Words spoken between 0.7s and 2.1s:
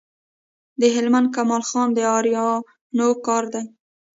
د هلمند کمال خان د